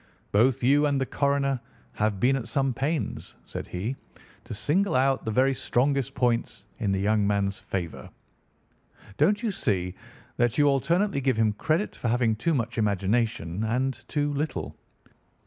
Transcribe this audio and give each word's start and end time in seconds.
"Both 0.31 0.63
you 0.63 0.87
and 0.87 0.99
the 0.99 1.05
coroner 1.05 1.59
have 1.93 2.19
been 2.19 2.35
at 2.35 2.47
some 2.47 2.73
pains," 2.73 3.35
said 3.45 3.67
he, 3.67 3.95
"to 4.45 4.51
single 4.55 4.95
out 4.95 5.25
the 5.25 5.29
very 5.29 5.53
strongest 5.53 6.15
points 6.15 6.65
in 6.79 6.91
the 6.91 6.99
young 6.99 7.27
man's 7.27 7.59
favour. 7.59 8.09
Don't 9.17 9.43
you 9.43 9.51
see 9.51 9.93
that 10.37 10.57
you 10.57 10.65
alternately 10.65 11.21
give 11.21 11.37
him 11.37 11.53
credit 11.53 11.95
for 11.95 12.07
having 12.07 12.35
too 12.35 12.55
much 12.55 12.79
imagination 12.79 13.63
and 13.63 14.03
too 14.07 14.33
little? 14.33 14.75